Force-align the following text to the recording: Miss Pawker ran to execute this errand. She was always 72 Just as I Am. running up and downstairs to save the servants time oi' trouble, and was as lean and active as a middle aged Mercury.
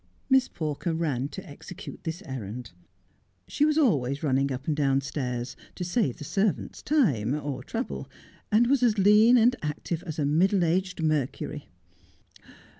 Miss 0.31 0.47
Pawker 0.47 0.95
ran 0.95 1.27
to 1.27 1.47
execute 1.47 2.03
this 2.05 2.23
errand. 2.25 2.71
She 3.47 3.65
was 3.65 3.77
always 3.77 4.21
72 4.21 4.21
Just 4.21 4.23
as 4.23 4.23
I 4.23 4.27
Am. 4.27 4.29
running 4.29 4.51
up 4.51 4.67
and 4.67 4.75
downstairs 4.75 5.55
to 5.75 5.83
save 5.83 6.17
the 6.17 6.23
servants 6.23 6.81
time 6.81 7.35
oi' 7.35 7.61
trouble, 7.61 8.09
and 8.51 8.65
was 8.65 8.81
as 8.81 8.97
lean 8.97 9.37
and 9.37 9.55
active 9.61 10.01
as 10.07 10.17
a 10.17 10.25
middle 10.25 10.65
aged 10.65 11.03
Mercury. 11.03 11.69